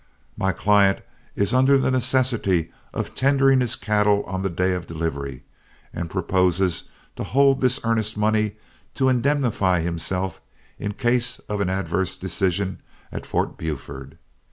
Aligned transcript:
My 0.35 0.51
client 0.51 1.01
is 1.35 1.53
under 1.53 1.77
the 1.77 1.91
necessity 1.91 2.71
of 2.91 3.13
tendering 3.13 3.61
his 3.61 3.75
cattle 3.75 4.23
on 4.23 4.41
the 4.41 4.49
day 4.49 4.73
of 4.73 4.87
delivery, 4.87 5.43
and 5.93 6.09
proposes 6.09 6.85
to 7.17 7.23
hold 7.23 7.61
this 7.61 7.79
earnest 7.83 8.17
money 8.17 8.55
to 8.95 9.09
indemnify 9.09 9.81
himself 9.81 10.41
in 10.79 10.95
case 10.95 11.37
of 11.47 11.61
an 11.61 11.69
adverse 11.69 12.17
decision 12.17 12.81
at 13.11 13.27
Fort 13.27 13.57
Buford. 13.59 14.17